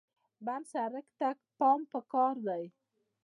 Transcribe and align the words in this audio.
بند 0.45 0.65
سړک 0.73 1.05
ته 1.19 1.27
پام 1.59 1.79
پکار 1.91 2.35
دی. 2.47 2.63